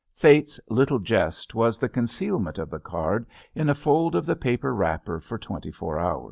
[0.15, 4.73] Fate's little jest was the concealment of the card in a fold of the paper
[4.73, 6.19] wrapper for twenty four hours.